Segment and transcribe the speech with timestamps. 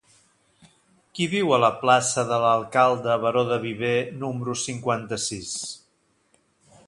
[1.17, 3.93] Qui viu a la plaça de l'Alcalde Baró de Viver
[4.23, 5.55] número cinquanta-sis?